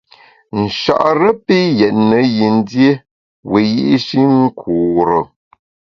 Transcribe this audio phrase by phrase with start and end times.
[0.61, 2.91] Nchare pi yètne yin dié
[3.51, 5.19] wiyi’shi nkure.